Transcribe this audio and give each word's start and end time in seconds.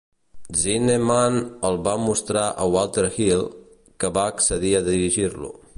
Zinnemann 0.61 1.37
el 1.69 1.77
va 1.89 1.93
mostrar 2.05 2.47
a 2.63 2.67
Walter 2.77 3.07
Hill, 3.19 3.47
que 4.03 4.13
va 4.19 4.29
accedir 4.35 4.77
a 4.81 4.85
dirigir-lo. 4.93 5.59